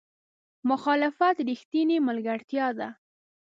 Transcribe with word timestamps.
مخالفت 0.69 1.35
رښتینې 1.49 1.97
ملګرتیا 2.07 2.67
ده. 2.79 2.89